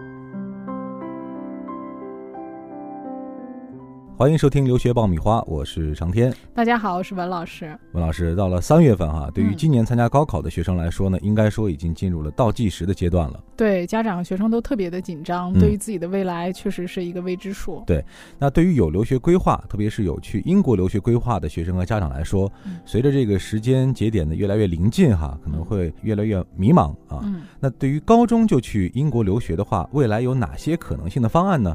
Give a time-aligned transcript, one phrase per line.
[0.00, 0.39] Thank you.
[4.20, 6.30] 欢迎收听留学爆米花，我是长天。
[6.54, 7.74] 大家好，我是文老师。
[7.92, 13.42] 文老师，到了三月份哈，对于嗯今年参加高考的学生来说呢，应该说已经进入了倒计时的阶段了。
[13.56, 17.82] 对家长、学生都特别的紧张，嗯对于自己的未来确实是一个未知数。
[17.86, 18.04] 对
[18.38, 27.20] 那对于有留学规划，特别是有去英国留学规划的学生和家长来说，嗯随着这个时间节点的越来越临近哈，可能会越来越迷茫啊。
[27.22, 31.74] 嗯，那对于高中就去英国留学的话，未来有哪些可能性的方案呢？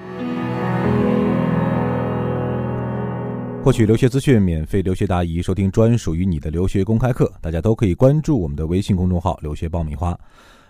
[3.63, 10.17] 获取留学资讯，免费留学答疑，收听专属于你的留学公开课，大家都可以关注我们的微信公众号“留学爆米花”。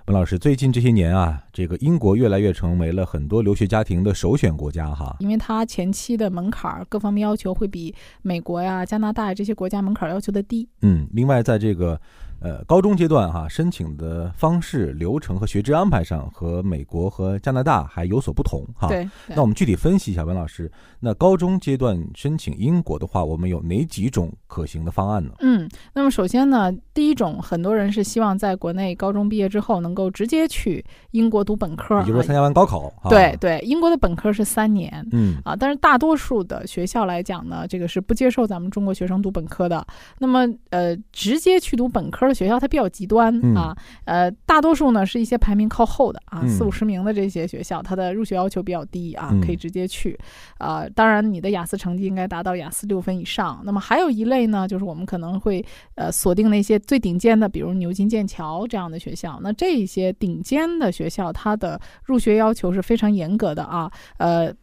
[0.08, 5.16] 文老师，最近这些年啊，这个英国越来越成为了很多留学家庭的首选国家哈。
[5.20, 10.68] 因为它前期的门槛儿各方面要求会比美国呀、加拿大这些国家门槛儿要求的低。
[10.82, 11.98] 嗯，另外在这个
[12.42, 18.88] 呃高中阶段哈，申请的方式、流程和学制安排上和美国和加拿大还有所不同哈。。
[18.90, 20.70] 对，对那我们具体分析一下，文老师，
[21.00, 25.32] 那高中阶段申请英国的话，我们有哪几种可行的方案呢？
[25.40, 34.92] 嗯，那么首先呢，第一种，很多人是希望在国内高中毕业之后能够直接去英国读本科，啊也就是说参加完高考，哈对，对，英国的本科是三年。
[35.12, 39.86] 嗯啊，但是大多数的学校来讲呢，这个是不接受咱们中国学生读本科的。
[40.18, 50.18] 那么，呃，直接去读本科的学校它比较极端、嗯啊，呃，大多数呢是一些排名靠后的啊，嗯四五十名的这些学校，它的入学要求比较低啊，嗯可以直接去。
[50.58, 53.62] 啊，当然你的雅思成绩应该达到雅思六分以上。
[53.66, 55.64] 那么还有一类呢，就是我们可能会
[55.96, 59.40] 呃锁定那些最顶尖的，比如牛津、剑桥这样的学校。
[59.44, 64.54] 那这一些顶尖的学校，它的入学要求是非常严格的啊，呃。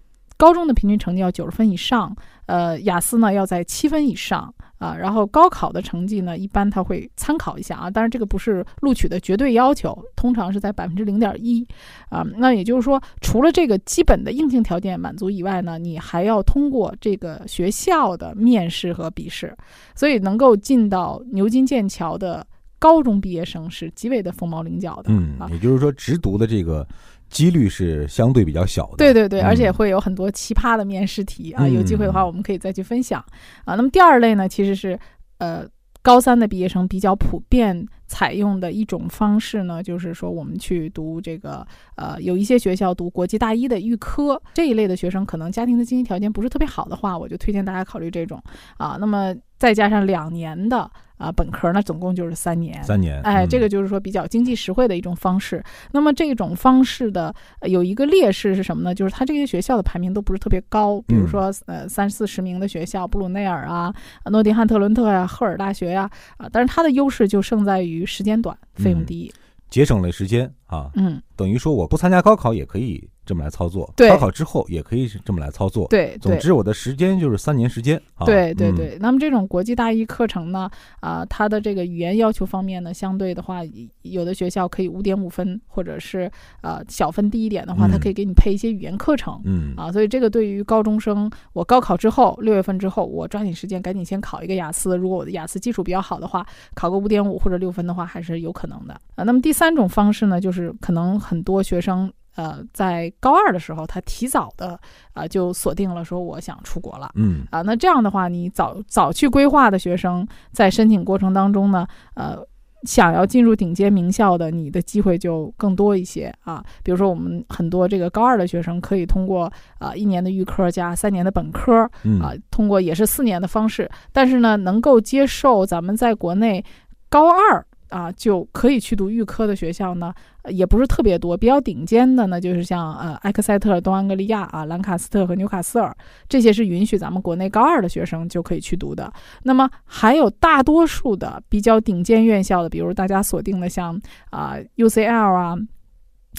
[0.41, 2.15] 高中的平均成绩要九十分以上，
[2.47, 11.67] 呃，雅思呢要在七分以上啊，然后高考的成绩呢，一般他会参考一下啊，当然这个不是录取的绝对要求，通常是在百分之零点一
[12.09, 12.25] 啊。
[12.37, 19.57] 那也就是说，除了这个基本的硬性条件满足以外呢，你还要通过这个学校的面试和笔试，
[19.95, 22.47] 所以能够进到牛津、剑桥的
[22.79, 25.49] 高中毕业生是极为的凤毛麟角的嗯啊，。
[25.51, 26.87] 也就是说，直读的这个
[27.29, 28.97] 几率是相对比较小的。
[28.97, 33.25] 对对对，嗯而且会有很多奇葩的面试题啊，嗯有机会的话我们可以再去分享
[33.65, 33.75] 啊。
[33.75, 34.99] 那么第二类呢，其实是
[35.39, 35.67] 呃
[36.03, 41.65] 高三的毕业生比较普遍采用的一种方式呢，就是说我们去读这个
[41.95, 48.43] 呃有一些学校读国际大一的预科这一类的学生，可能家庭的经济条件不是特别好的话，我就推荐大家考虑这种
[48.79, 48.97] 啊。
[48.99, 52.83] 那么再加上两年的啊本科，那总共就是三年。
[52.83, 53.21] 三年。
[53.23, 55.63] 哎，嗯这个就是说比较经济实惠的一种方式。
[55.93, 58.95] 那么这种方式的、呃有一个劣势是什么呢？
[58.95, 63.93] 就是它这些学校的排名都不是特别高，比如嗯说呃三四十名的学校，布鲁内尔啊、
[64.31, 69.33] 诺丁汉特伦特呀、赫尔大学呀啊，但是它的优势就胜在于时间短，费用嗯低。
[69.71, 75.87] 节省了时间啊，嗯，等于说我不参加高考也可以这么来操作，对高考之后也可以是这么来操作。
[75.89, 76.19] 对对。
[76.19, 78.25] 总之，我的时间就是三年时间啊。
[78.25, 83.61] 嗯对对对，那么这种国际大一课程呢，啊、它的这个语言要求方面呢，相对的话，
[84.03, 86.31] 有的学校可以五点五分，或者是
[86.63, 89.41] 呃小分低一点的话，它嗯可以给你配一些语言课程。
[89.45, 94.97] 嗯啊，所以这个对于高中生，我高考之后六月份之后，我抓紧时间赶紧先考一个雅思。
[94.97, 99.25] 如果我的雅思基础比较好的话，考个五点五或者六分的话，还是有可能的啊。
[99.25, 104.79] 那么第三种方式呢，就是可能很多学生呃在高二的时候，他提早的
[105.13, 107.11] 啊、就锁定了说我想出国了。
[107.17, 111.85] 嗯啊，那这样的话，你早早去规划的学生，在申请过程当中呢，
[112.15, 112.39] 呃，
[112.85, 116.65] 想要进入顶尖名校的，你的机会就更多一些啊。
[116.85, 126.65] 比如说，我们很多这个高二的学生可以通过啊、一年的预科加三年的本科嗯啊，通过也是四年的方式，但是呢，能够接受咱们在国内
[127.09, 127.67] 高二。
[127.89, 130.13] 啊，就可以去读预科的学校呢，
[130.49, 131.37] 也不是特别多。
[131.37, 135.97] 比较顶尖的呢，就是像呃埃克塞特、东安格利亚啊、兰卡斯特和纽卡斯尔，
[136.29, 139.13] 这些是允许咱们国内高二的学生就可以去读的。
[139.43, 144.01] 那么还有大多数的比较顶尖院校的，比如大家锁定的像
[144.31, 145.57] 啊、UCL 啊。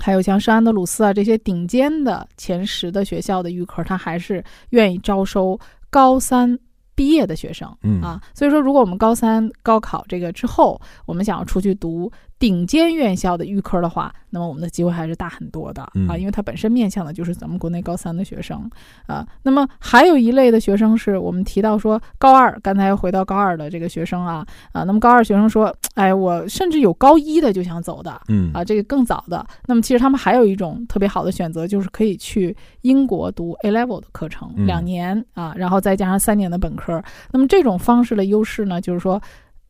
[0.02, 5.60] 还有像圣安德鲁斯啊这些顶尖的前十的学校的预科，它还是愿意招收
[5.90, 6.58] 高三
[7.00, 7.66] 毕业的学生。
[7.82, 18.70] 嗯啊，所以说，如果我们高三高考这个之后，我们想要出去读顶尖院校的预科的话，那么我们的机会还是大很多的嗯啊，因为它本身面向的就是咱们国内高三的学生
[19.08, 19.28] 啊。
[19.44, 29.46] 那么还有一类的学生是我们提到说高二，刚才回到高二的这个学生啊啊，那么高二学生说，哎，我甚至有高一的就想走的，嗯啊，这个更早的。
[29.66, 37.04] 那么其实他们还有一种特别好的选择，就是可以去英国读 A level 的课程，嗯两年啊，然后再加上三年的本科。
[37.34, 39.22] 那么这种方式的优势呢，就是说。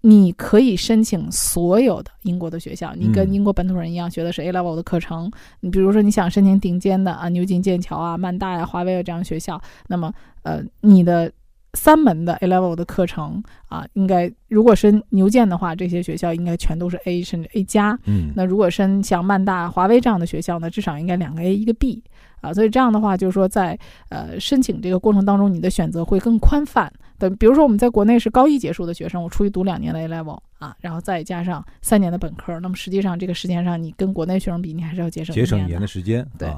[0.01, 5.29] 你可以申请所有的英国的学校，你跟嗯英国本土人一样学的是 A level 的课程。
[5.59, 10.13] 你比如说你想申请顶尖的啊，牛津、剑桥啊、曼大呀、华威啊这样的学校，那么
[10.43, 11.29] 呃，你的
[11.73, 17.99] 三门的 A level 的课程啊，应该如果申牛剑的话，这些学校应该全都是 A 甚至 A 加。
[18.05, 22.01] 嗯那如果申像曼大、华威这样的学校呢，至少应该两个 A 一个 B
[22.39, 26.89] 啊，所以这样的话，就是说在呃申请这个过程当中，你的选择会更宽泛。
[27.19, 36.57] 对，比如说我们在国内是高一结束的学生，我出去读两年的 A level 啊，然后再加上三年的本科，那么实际上这个时间上，你跟国内学生比，你还是要节省节省一年年的时间，对啊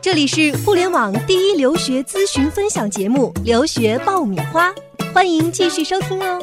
[0.00, 4.70] 这里是互联网第一留学咨询分享节目《留学爆米花》，
[5.12, 6.40] 欢迎继续收听哦。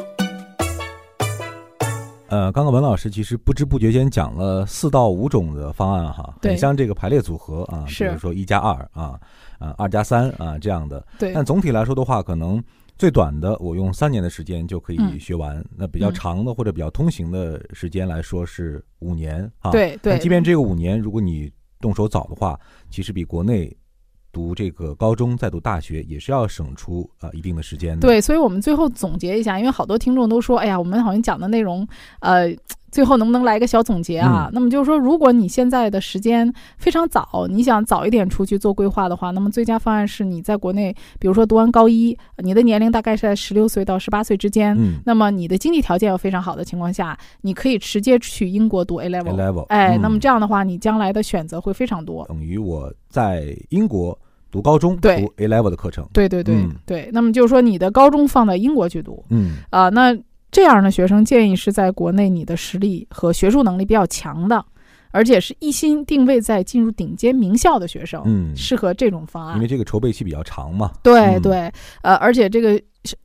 [2.28, 9.18] 呃，刚刚文老师其实不知不觉间讲了四到五种的方案哈，对很像这个排列组合啊，比如说一加二啊，
[9.58, 11.04] 啊二加三啊这样的。
[11.18, 12.62] 对但总体来说的话，可能
[12.96, 21.50] 最短的我用三年的时间就可以嗯学完，那比较嗯长的或者比较通行的时间来说是五年啊。，对对，即便这个五年，如果你
[21.80, 22.58] 动手早的话，
[22.90, 23.76] 其实比国内
[24.32, 31.86] 读这个高中再读大学也是要省出啊、一定的时间的。，对，所以我们最后总结一下，因为好多听众都说，哎呀，我们好像讲的内容，
[32.20, 32.48] 呃，
[32.94, 34.46] 最后能不能来一个小总结啊？
[34.48, 44.76] 嗯那么就是说，如果你现在的时间非常早，你想早一点出去做规划的话，那么最佳方案是你在国内，比如说读完高一，你的年龄大概是在十六岁到十八岁之间。
[44.78, 49.50] 嗯那么你的经济条件又非常好的情况下，你可以直接去英国读 A，A level A。
[49.50, 52.24] level，哎，嗯那么这样的话，你将来的选择会非常多。
[52.28, 54.16] 等于我在英国
[54.52, 56.06] 读高中，对读 A level 的课程。
[56.12, 60.16] 对对对、嗯对，那么就是说你的高中放在英国去读，嗯啊、那
[60.54, 64.64] 这样的学生建议是在国内你的实力和学术能力比较强的，
[65.14, 69.68] 而且是一心定位在进入顶尖名校的学生，嗯，适合这种方案因为。
[69.68, 70.92] 这个筹备期比较长嘛。
[71.02, 71.72] 对嗯对，
[72.02, 72.74] 呃，而且这个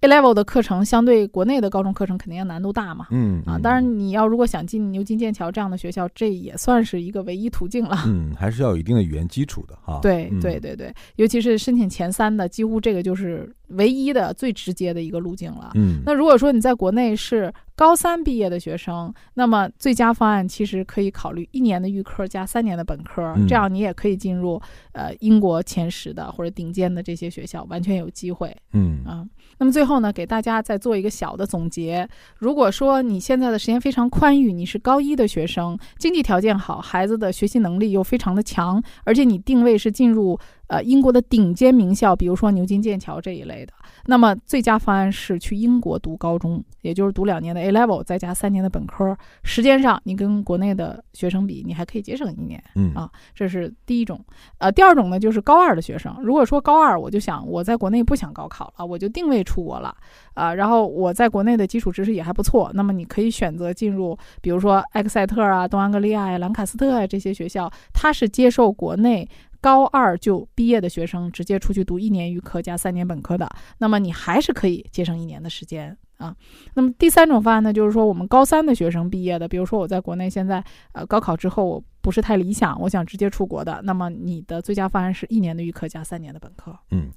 [0.01, 3.07] A level 的课程相对国内的高中课程肯定要难度大嘛。
[3.12, 8.03] 嗯啊，嗯当然你要如果想进牛津、剑桥这样的学校，这也算是一个唯一途径了。
[8.07, 10.00] 嗯，还是要有一定的语言基础的哈。
[10.01, 15.71] 对嗯对对对，尤其是申请前三的，几乎这个就是唯一的、最直接的一个路径了。
[15.75, 24.62] 嗯，那如果说你在国内是高三毕业的学生，那么最佳方案其实可以考虑一年的预科加三年的本科，嗯这样你也可以进入
[24.92, 29.26] 呃英国前十的或者顶尖的这些学校，完全有机会嗯啊。
[29.60, 32.06] 那么最后呢，给大家再做一个小的总结。
[32.36, 40.38] 如果说你现在的时间非常宽裕，你是高一的学生，经济条件好，孩子的学习能力又非常的强，而且你定位是进入
[40.69, 43.74] 呃英国的顶尖名校，比如说牛津、剑桥这一类的，
[44.06, 49.18] 那么最佳方案是去英国读高中，也就是读两年的 A level，再加三年的本科。
[49.44, 52.63] 时间上你跟国内的学生比，你还可以节省一年。
[52.75, 54.24] 嗯啊这是第一种，
[54.60, 56.16] 呃，第二种呢就是高二的学生。
[56.21, 59.94] 如果说高二，我就想我在国内不想高考了，我就定位出国了，
[60.36, 69.27] 啊、然后我在国内的基础知识也还不错，那么你可以选择进入，比如说埃克塞特啊、东安格利亚呀、兰卡斯特啊这些学校，它是接受国内。
[69.61, 76.35] 高二就毕业的学生直接出去读一年预科加三年本科的，那么你还是可以节省一年的时间啊。
[76.73, 80.63] 那么第三种方案呢，就是说我们高三的学生毕业的，比如说我在国内现在
[80.94, 86.78] 呃高考之后我不是太理想，我想直接出国的，那么你的最佳方案是一年的预科加三年的本科。
[86.92, 87.09] 嗯，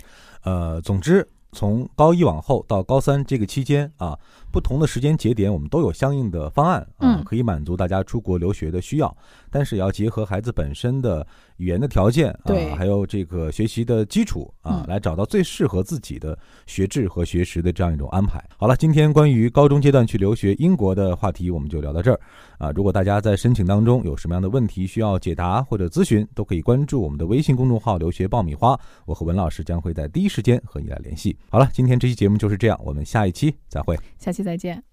[0.42, 4.18] 呃，总之从高一往后到高三这个期间啊，
[4.50, 9.16] 不同的时间节点，我们都有相应的方案啊，嗯可以满足大家出国留学的需要，
[9.52, 11.25] 但是也要结合孩子本身的
[11.59, 18.42] 语言的条件啊，还有这个学习的基础啊，嗯来找到最适合自己的学制和学时的这样一种安排。
[18.56, 22.18] 好了，今天关于高中阶段去留学英国的话题，我们就聊到这儿
[22.56, 22.71] 啊。
[22.75, 31.37] 如果大家在申请当中有什么样的问题需要解答或者咨询，都可以关注我们的微信公众号“留学爆米花”，我和文老师将会在第一时间和你来联系。
[31.50, 33.99] 好了，今天这期节目就是这样，我们下一期再会。
[34.18, 34.91] 下期再见。